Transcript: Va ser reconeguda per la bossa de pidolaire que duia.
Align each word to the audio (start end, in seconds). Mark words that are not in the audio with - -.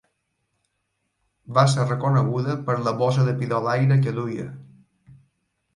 Va 1.57 1.65
ser 1.75 1.85
reconeguda 1.85 2.57
per 2.71 2.79
la 2.89 2.97
bossa 3.03 3.27
de 3.29 3.39
pidolaire 3.45 4.01
que 4.07 4.17
duia. 4.21 4.49